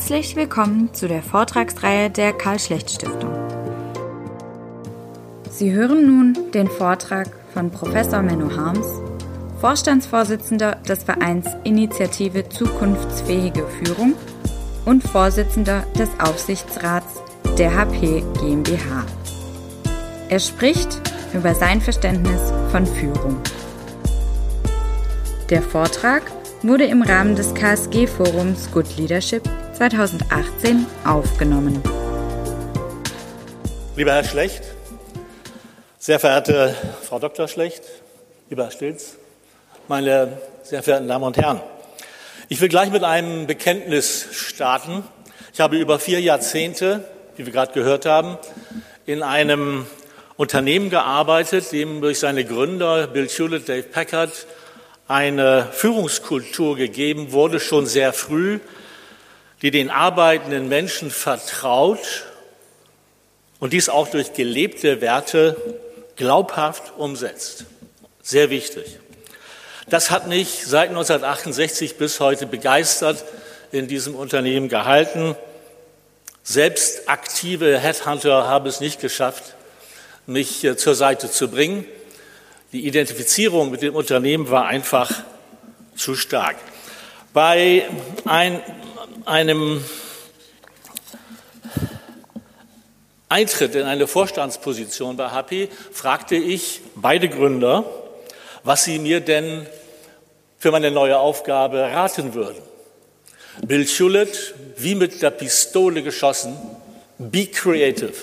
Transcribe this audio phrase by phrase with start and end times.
[0.00, 3.30] Herzlich willkommen zu der Vortragsreihe der Karl-Schlecht-Stiftung.
[5.50, 8.86] Sie hören nun den Vortrag von Professor Menno Harms,
[9.60, 14.14] Vorstandsvorsitzender des Vereins Initiative Zukunftsfähige Führung
[14.86, 17.20] und Vorsitzender des Aufsichtsrats
[17.58, 19.04] der HP GmbH.
[20.30, 20.98] Er spricht
[21.34, 22.40] über sein Verständnis
[22.72, 23.36] von Führung.
[25.50, 26.22] Der Vortrag
[26.62, 29.42] wurde im Rahmen des KSG-Forums Good Leadership
[29.80, 31.82] 2018 aufgenommen.
[33.96, 34.62] Lieber Herr Schlecht,
[35.98, 37.48] sehr verehrte Frau Dr.
[37.48, 37.84] Schlecht,
[38.50, 39.16] lieber Herr Stilz,
[39.88, 41.62] meine sehr verehrten Damen und Herren,
[42.50, 45.02] ich will gleich mit einem Bekenntnis starten.
[45.54, 47.02] Ich habe über vier Jahrzehnte,
[47.36, 48.36] wie wir gerade gehört haben,
[49.06, 49.86] in einem
[50.36, 54.46] Unternehmen gearbeitet, dem durch seine Gründer Bill Hewlett, Dave Packard
[55.08, 58.60] eine Führungskultur gegeben wurde, schon sehr früh,
[59.62, 62.26] die den arbeitenden Menschen vertraut
[63.58, 65.56] und dies auch durch gelebte Werte
[66.16, 67.66] glaubhaft umsetzt.
[68.22, 68.98] Sehr wichtig.
[69.88, 73.24] Das hat mich seit 1968 bis heute begeistert
[73.72, 75.34] in diesem Unternehmen gehalten.
[76.42, 79.54] Selbst aktive Headhunter haben es nicht geschafft,
[80.26, 81.84] mich äh, zur Seite zu bringen.
[82.72, 85.10] Die Identifizierung mit dem Unternehmen war einfach
[85.96, 86.56] zu stark.
[87.32, 87.88] Bei
[88.24, 88.60] ein,
[89.26, 89.84] einem
[93.28, 97.84] Eintritt in eine Vorstandsposition bei HP fragte ich beide Gründer,
[98.64, 99.66] was sie mir denn
[100.58, 102.62] für meine neue Aufgabe raten würden.
[103.62, 106.56] Bill Hewlett, wie mit der Pistole geschossen,
[107.18, 108.14] be creative,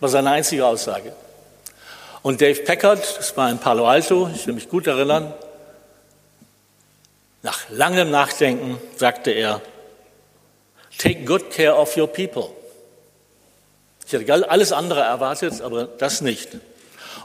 [0.00, 1.12] war seine einzige Aussage.
[2.22, 5.32] Und Dave Packard, das war in Palo Alto, ich will mich gut erinnern,
[7.42, 9.60] nach langem Nachdenken sagte er,
[10.98, 12.50] take good care of your people.
[14.06, 16.50] Ich hätte alles andere erwartet, aber das nicht.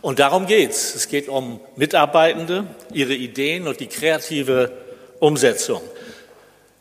[0.02, 0.96] Und darum geht's.
[0.96, 4.72] Es geht um Mitarbeitende, ihre Ideen und die kreative
[5.20, 5.82] Umsetzung.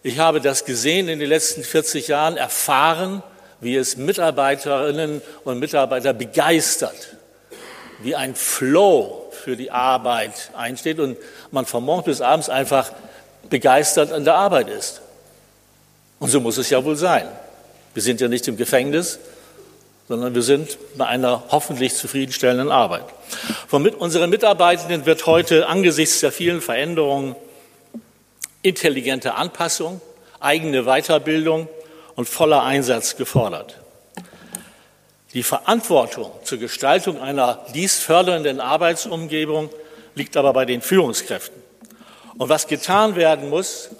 [0.02, 3.22] Ich habe das gesehen in den letzten 40 Jahren, erfahren,
[3.60, 7.16] wie es Mitarbeiterinnen und Mitarbeiter begeistert,
[8.02, 11.18] wie ein Flow für die Arbeit einsteht und
[11.50, 12.90] man von morgens bis abends einfach
[13.50, 15.02] begeistert an der Arbeit ist.
[16.20, 17.26] Und so muss es ja wohl sein.
[17.94, 19.18] Wir sind ja nicht im Gefängnis,
[20.06, 23.04] sondern wir sind bei einer hoffentlich zufriedenstellenden Arbeit.
[23.66, 27.34] Von unseren Mitarbeitenden wird heute angesichts der vielen Veränderungen
[28.62, 30.00] intelligente Anpassung,
[30.38, 31.68] eigene Weiterbildung
[32.16, 33.78] und voller Einsatz gefordert.
[35.32, 39.70] Die Verantwortung zur Gestaltung einer dies fördernden Arbeitsumgebung
[40.16, 41.62] liegt aber bei den Führungskräften.
[42.36, 43.90] Und was getan werden muss,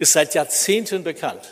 [0.00, 1.42] ist seit Jahrzehnten bekannt,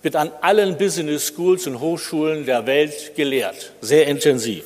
[0.00, 4.64] wird an allen Business Schools und Hochschulen der Welt gelehrt, sehr intensiv.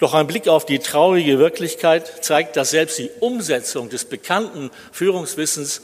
[0.00, 5.82] Doch ein Blick auf die traurige Wirklichkeit zeigt, dass selbst die Umsetzung des bekannten Führungswissens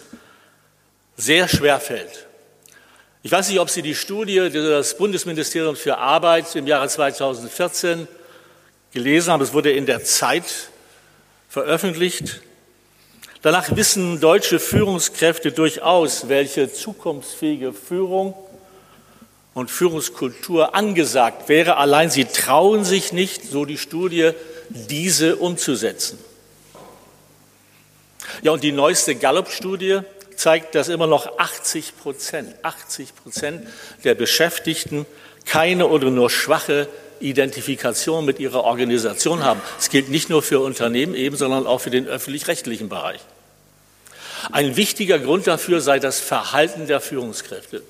[1.16, 2.26] sehr schwer fällt.
[3.22, 8.08] Ich weiß nicht, ob Sie die Studie des Bundesministeriums für Arbeit im Jahre 2014
[8.92, 9.42] gelesen haben.
[9.42, 10.70] Es wurde in der Zeit
[11.48, 12.40] veröffentlicht.
[13.40, 18.34] Danach wissen deutsche Führungskräfte durchaus, welche zukunftsfähige Führung
[19.54, 21.76] und Führungskultur angesagt wäre.
[21.76, 24.32] Allein sie trauen sich nicht, so die Studie,
[24.70, 26.18] diese umzusetzen.
[28.42, 30.00] Ja, und die neueste Gallup-Studie
[30.34, 33.68] zeigt, dass immer noch 80 Prozent, 80 Prozent
[34.02, 35.06] der Beschäftigten
[35.44, 36.88] keine oder nur schwache
[37.20, 39.60] Identifikation mit ihrer Organisation haben.
[39.78, 43.20] Es gilt nicht nur für Unternehmen eben, sondern auch für den öffentlich-rechtlichen Bereich.
[44.52, 47.82] Ein wichtiger Grund dafür sei das Verhalten der Führungskräfte.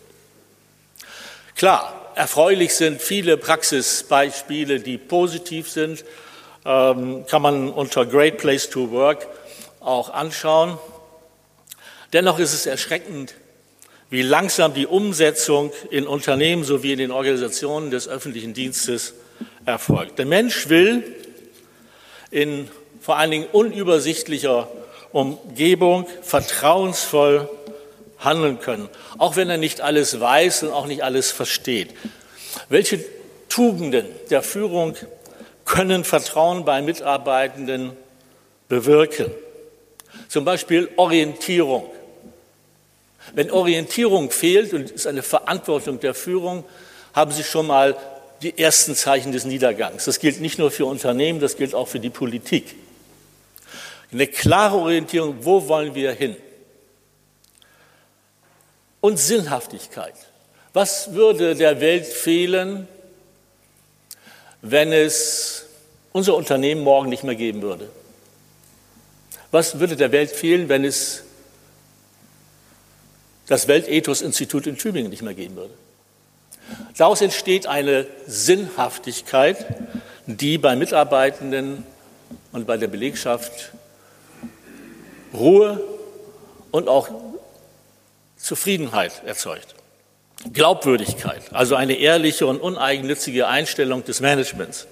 [1.56, 6.04] Klar, erfreulich sind viele Praxisbeispiele, die positiv sind,
[6.64, 9.26] ähm, kann man unter Great Place to Work
[9.80, 10.78] auch anschauen.
[12.12, 13.34] Dennoch ist es erschreckend,
[14.10, 19.14] wie langsam die Umsetzung in Unternehmen sowie in den Organisationen des öffentlichen Dienstes
[19.66, 20.18] erfolgt.
[20.18, 21.04] Der Mensch will
[22.30, 22.68] in
[23.00, 24.68] vor allen Dingen unübersichtlicher
[25.12, 27.48] Umgebung vertrauensvoll
[28.18, 31.94] handeln können, auch wenn er nicht alles weiß und auch nicht alles versteht.
[32.68, 33.04] Welche
[33.48, 34.96] Tugenden der Führung
[35.64, 37.92] können Vertrauen bei Mitarbeitenden
[38.68, 39.30] bewirken?
[40.28, 41.88] Zum Beispiel Orientierung.
[43.34, 46.64] Wenn Orientierung fehlt und es eine Verantwortung der Führung,
[47.12, 47.96] haben Sie schon mal
[48.42, 50.04] die ersten Zeichen des Niedergangs.
[50.04, 52.76] Das gilt nicht nur für Unternehmen, das gilt auch für die Politik.
[54.12, 56.36] Eine klare Orientierung, wo wollen wir hin?
[59.00, 60.14] und Sinnhaftigkeit.
[60.72, 62.88] Was würde der Welt fehlen,
[64.62, 65.66] wenn es
[66.12, 67.88] unser Unternehmen morgen nicht mehr geben würde?
[69.50, 71.24] Was würde der Welt fehlen, wenn es
[73.48, 75.74] das Weltethos-Institut in Tübingen nicht mehr geben würde?
[76.96, 79.66] Daraus entsteht eine Sinnhaftigkeit,
[80.26, 81.84] die bei Mitarbeitenden
[82.52, 83.72] und bei der Belegschaft
[85.32, 85.82] Ruhe
[86.70, 87.08] und auch
[88.36, 89.74] Zufriedenheit erzeugt.
[90.52, 94.86] Glaubwürdigkeit, also eine ehrliche und uneigennützige Einstellung des Managements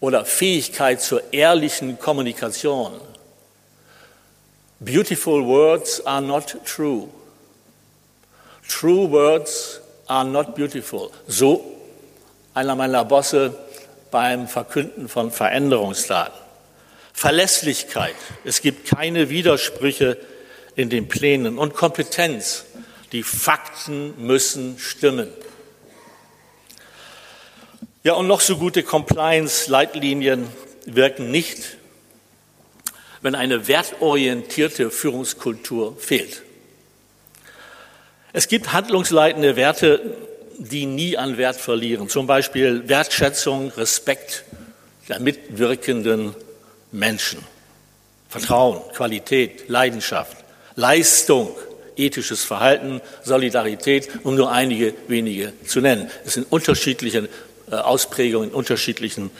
[0.00, 2.92] oder Fähigkeit zur ehrlichen Kommunikation.
[4.84, 7.08] Beautiful words are not true.
[8.68, 11.10] True words are not beautiful.
[11.26, 11.64] So
[12.54, 13.56] einer meiner Bosse
[14.10, 16.38] beim Verkünden von Veränderungsdaten.
[17.12, 18.16] Verlässlichkeit.
[18.44, 20.18] Es gibt keine Widersprüche
[20.76, 22.64] in den Plänen und Kompetenz.
[23.12, 25.28] Die Fakten müssen stimmen.
[28.02, 30.48] Ja, und noch so gute Compliance-Leitlinien
[30.84, 31.78] wirken nicht,
[33.24, 36.42] wenn eine wertorientierte Führungskultur fehlt.
[38.34, 40.14] Es gibt handlungsleitende Werte,
[40.58, 42.10] die nie an Wert verlieren.
[42.10, 44.44] Zum Beispiel Wertschätzung, Respekt
[45.08, 46.34] der mitwirkenden
[46.92, 47.38] Menschen.
[48.28, 50.36] Vertrauen, Qualität, Leidenschaft,
[50.76, 51.56] Leistung,
[51.96, 56.10] ethisches Verhalten, Solidarität, um nur einige wenige zu nennen.
[56.26, 57.30] Es sind unterschiedliche
[57.70, 59.30] äh, Ausprägungen in unterschiedlichen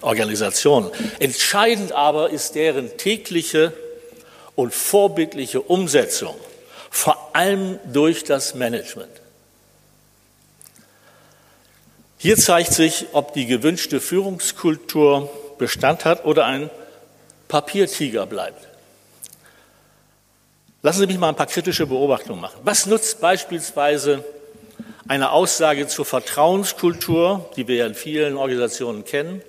[0.00, 0.90] Organisationen.
[1.18, 3.72] Entscheidend aber ist deren tägliche
[4.54, 6.34] und vorbildliche Umsetzung,
[6.90, 9.10] vor allem durch das Management.
[12.18, 16.70] Hier zeigt sich, ob die gewünschte Führungskultur Bestand hat oder ein
[17.46, 18.66] Papiertiger bleibt.
[20.82, 22.60] Lassen Sie mich mal ein paar kritische Beobachtungen machen.
[22.64, 24.24] Was nutzt beispielsweise
[25.08, 29.40] eine Aussage zur Vertrauenskultur, die wir in vielen Organisationen kennen,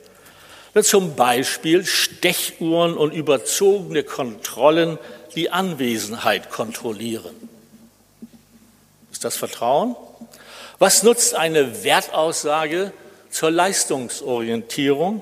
[0.73, 4.97] wenn zum Beispiel Stechuhren und überzogene Kontrollen
[5.35, 7.35] die Anwesenheit kontrollieren?
[9.11, 9.97] Ist das Vertrauen?
[10.79, 12.93] Was nutzt eine Wertaussage
[13.29, 15.21] zur Leistungsorientierung,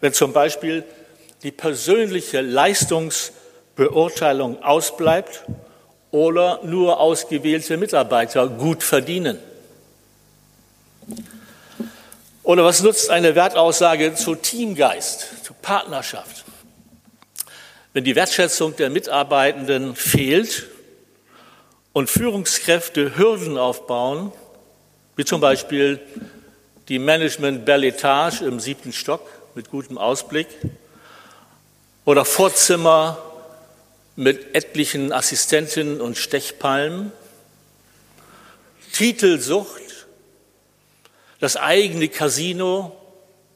[0.00, 0.84] wenn zum Beispiel
[1.42, 5.42] die persönliche Leistungsbeurteilung ausbleibt
[6.12, 9.40] oder nur ausgewählte Mitarbeiter gut verdienen?
[12.42, 16.44] Oder was nutzt eine Wertaussage zu Teamgeist, zu Partnerschaft?
[17.92, 20.66] Wenn die Wertschätzung der Mitarbeitenden fehlt
[21.92, 24.32] und Führungskräfte Hürden aufbauen,
[25.16, 26.00] wie zum Beispiel
[26.88, 30.48] die Management Belletage im siebten Stock mit gutem Ausblick
[32.04, 33.18] oder Vorzimmer
[34.16, 37.12] mit etlichen Assistentinnen und Stechpalmen,
[38.92, 39.81] Titelsucht,
[41.42, 42.96] das eigene Casino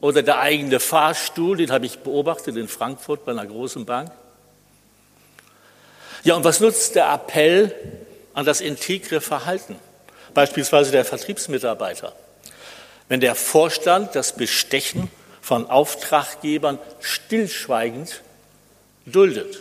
[0.01, 4.11] oder der eigene Fahrstuhl, den habe ich beobachtet in Frankfurt bei einer großen Bank.
[6.23, 7.73] Ja, und was nutzt der Appell
[8.33, 9.77] an das integre Verhalten?
[10.37, 12.13] beispielsweise der Vertriebsmitarbeiter.
[13.09, 15.09] Wenn der Vorstand das Bestechen
[15.41, 18.21] von Auftraggebern stillschweigend
[19.07, 19.57] duldet.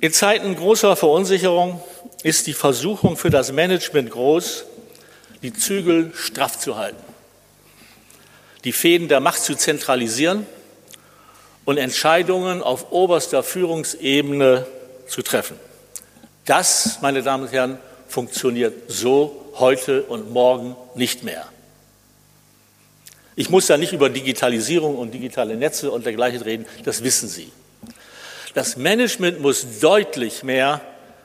[0.00, 1.80] In Zeiten großer Verunsicherung
[2.24, 4.64] ist die Versuchung für das Management groß,
[5.44, 7.04] die Zügel straff zu halten,
[8.64, 10.46] die Fäden der Macht zu zentralisieren
[11.66, 14.66] und Entscheidungen auf oberster Führungsebene
[15.06, 15.56] zu treffen.
[16.46, 21.46] Das, meine Damen und Herren, funktioniert so heute und morgen nicht mehr.
[23.36, 27.52] Ich muss da nicht über Digitalisierung und digitale Netze und dergleichen reden, das wissen Sie.
[28.54, 30.80] Das Management muss deutlich mehr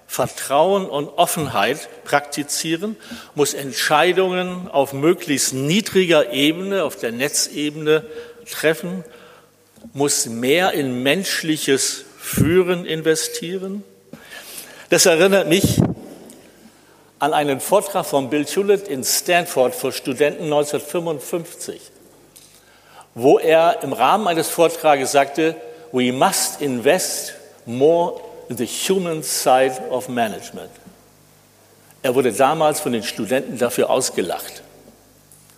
[0.10, 2.98] Vertrauen und Offenheit praktizieren,
[3.36, 8.04] muss Entscheidungen auf möglichst niedriger Ebene, auf der Netzebene
[8.50, 9.04] treffen,
[9.94, 13.84] muss mehr in menschliches Führen investieren.
[14.90, 15.80] Das erinnert mich
[17.20, 21.80] an einen Vortrag von Bill Hewlett in Stanford für Studenten 1955,
[23.14, 25.56] wo er im Rahmen eines Vortrages sagte,
[25.92, 27.36] we must invest
[27.68, 28.20] more
[28.50, 30.72] the human side of management.
[32.02, 34.64] Er wurde damals von den Studenten dafür ausgelacht.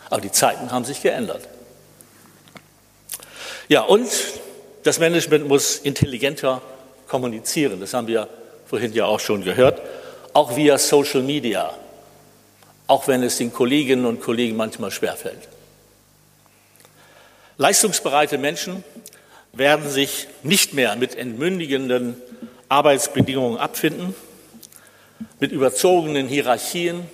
[0.10, 1.48] Aber die Zeiten haben sich geändert.
[3.70, 4.10] Ja, und
[4.84, 6.62] das Management muss intelligenter
[7.08, 7.80] kommunizieren.
[7.80, 8.28] Das haben wir
[8.66, 9.82] vorhin ja auch schon gehört,
[10.34, 11.74] auch via Social Media,
[12.88, 15.48] auch wenn es den Kolleginnen und Kollegen manchmal schwerfällt.
[17.58, 18.84] Leistungsbereite Menschen
[19.54, 22.16] werden sich nicht mehr mit entmündigenden
[22.72, 24.16] Arbeitsbedingungen abfinden,
[25.42, 27.06] mit überzogenen Hierarchien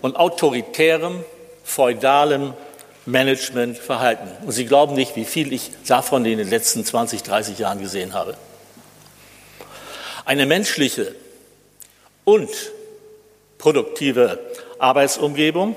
[0.00, 1.22] und autoritärem,
[1.62, 2.54] feudalem
[3.04, 4.28] Managementverhalten.
[4.46, 8.14] Und Sie glauben nicht, wie viel ich davon in den letzten 20, 30 Jahren gesehen
[8.14, 8.34] habe.
[10.24, 11.14] Eine menschliche
[12.24, 12.48] und
[13.58, 14.38] produktive
[14.78, 15.76] Arbeitsumgebung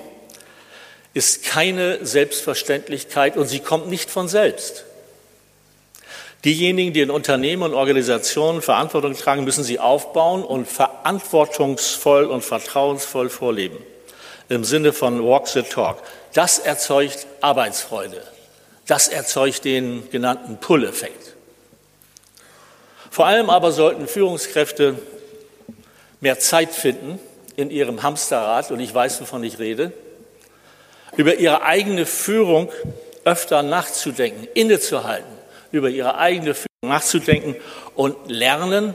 [1.14, 4.86] ist keine Selbstverständlichkeit und sie kommt nicht von selbst.
[6.46, 13.30] Diejenigen, die in Unternehmen und Organisationen Verantwortung tragen, müssen sie aufbauen und verantwortungsvoll und vertrauensvoll
[13.30, 13.78] vorleben.
[14.50, 16.00] Im Sinne von Walk the Talk.
[16.34, 18.22] Das erzeugt Arbeitsfreude.
[18.88, 21.34] Das erzeugt den genannten Pull-Effekt.
[23.10, 24.96] Vor allem aber sollten Führungskräfte
[26.20, 27.20] mehr Zeit finden
[27.56, 29.94] in ihrem Hamsterrad, und ich weiß, wovon ich rede,
[31.16, 32.72] über ihre eigene Führung
[33.24, 35.33] öfter nachzudenken, innezuhalten,
[35.74, 37.56] über ihre eigene Führung nachzudenken
[37.96, 38.94] und lernen,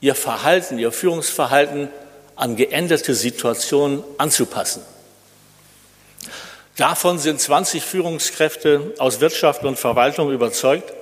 [0.00, 1.88] ihr Verhalten, ihr Führungsverhalten
[2.36, 4.82] an geänderte Situationen anzupassen.
[6.76, 10.92] Davon sind 20 Führungskräfte aus Wirtschaft und Verwaltung überzeugt,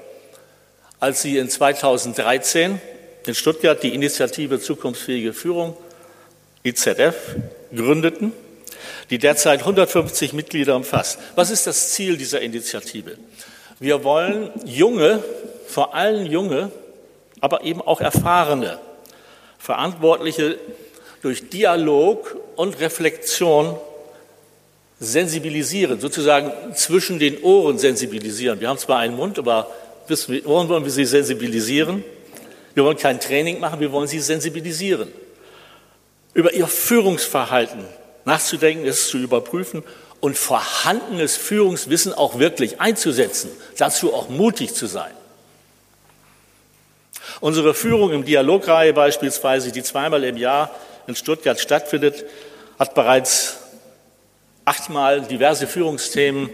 [1.00, 2.80] als sie in 2013
[3.26, 5.76] in Stuttgart die Initiative Zukunftsfähige Führung,
[6.64, 7.14] IZF,
[7.75, 8.33] gründeten,
[9.11, 11.18] die derzeit 150 Mitglieder umfasst.
[11.35, 13.16] Was ist das Ziel dieser Initiative?
[13.78, 15.23] Wir wollen junge,
[15.66, 16.71] vor allem junge,
[17.40, 18.78] aber eben auch erfahrene
[19.59, 20.59] Verantwortliche
[21.21, 23.76] durch Dialog und Reflexion
[24.99, 28.61] sensibilisieren, sozusagen zwischen den Ohren sensibilisieren.
[28.61, 29.71] Wir haben zwar einen Mund, aber
[30.06, 32.02] bis mit Ohren wollen wir sie sensibilisieren.
[32.75, 35.12] Wir wollen kein Training machen, wir wollen sie sensibilisieren.
[36.33, 37.85] Über ihr Führungsverhalten
[38.25, 39.83] nachzudenken, es zu überprüfen
[40.20, 45.12] und vorhandenes Führungswissen auch wirklich einzusetzen, dazu auch mutig zu sein.
[47.40, 50.70] Unsere Führung im Dialogreihe beispielsweise, die zweimal im Jahr
[51.06, 52.25] in Stuttgart stattfindet,
[52.78, 53.58] hat bereits
[54.64, 56.50] achtmal diverse Führungsthemen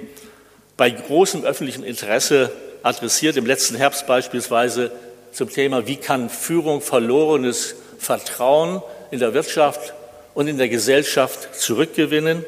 [0.76, 2.50] bei großem öffentlichen Interesse
[2.82, 3.36] adressiert.
[3.36, 4.90] Im letzten Herbst beispielsweise
[5.32, 9.94] zum Thema, wie kann Führung verlorenes Vertrauen in der Wirtschaft
[10.34, 12.44] und in der Gesellschaft zurückgewinnen.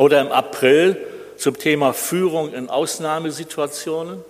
[0.00, 0.96] Oder im April
[1.36, 4.24] zum Thema Führung in Ausnahmesituationen.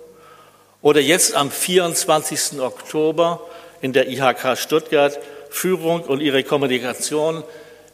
[0.81, 2.59] Oder jetzt am 24.
[2.59, 3.39] Oktober
[3.79, 5.17] in der IHK Stuttgart
[5.49, 7.45] Führung und ihre Kommunikation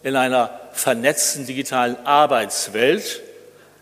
[0.02, 3.22] in einer vernetzten digitalen Arbeitswelt.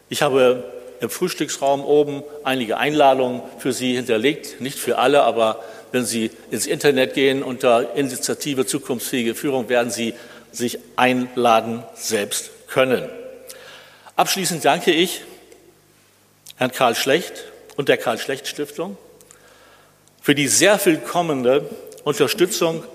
[0.10, 0.66] Ich habe
[1.00, 6.68] im Frühstücksraum oben einige Einladungen für Sie hinterlegt, nicht für alle, aber wenn Sie ins
[6.68, 10.16] Internet gehen unter Initiative Zukunftsfähige Führung, werden Sie
[10.52, 13.08] sich einladen selbst können.
[14.16, 15.24] Abschließend danke ich
[16.56, 17.34] Herrn Karl Schlecht
[17.76, 18.98] und der Karl Schlecht Stiftung
[20.22, 21.70] für die sehr willkommene
[22.06, 22.86] Unterstützung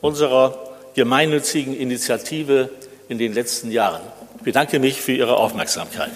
[0.00, 2.70] unserer gemeinnützigen Initiative
[3.08, 4.02] in den letzten Jahren.
[4.36, 6.12] Ich bedanke mich für Ihre Aufmerksamkeit.